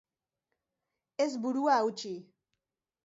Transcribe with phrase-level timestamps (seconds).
[1.27, 2.15] Ez burua hautsi.